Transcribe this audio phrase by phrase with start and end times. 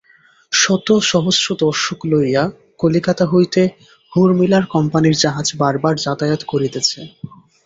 [0.51, 2.43] শত সহস্র দর্শক লইয়া
[2.79, 3.61] কলিকাতা হইতে
[4.13, 6.99] হোরমিলার কোম্পানীর জাহাজ বার বার যাতায়াত করিতেছে।